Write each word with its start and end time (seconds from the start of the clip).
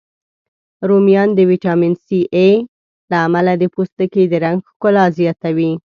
رومیان 0.89 1.29
د 1.33 1.39
ویټامین 1.49 1.93
C، 2.05 2.07
A، 2.45 2.47
له 3.11 3.17
امله 3.25 3.53
د 3.57 3.63
پوستکي 3.73 4.23
د 4.27 4.33
رنګ 4.45 4.57
ښکلا 4.69 5.05
زیاتوی 5.17 5.71